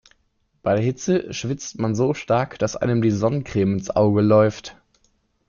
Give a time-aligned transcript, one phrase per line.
[0.63, 4.75] Bei der Hitze schwitzt man so stark, dass einem die Sonnencreme ins Auge läuft.